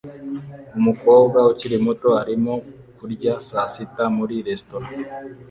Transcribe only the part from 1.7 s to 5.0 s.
muto arimo kurya saa sita muri resitora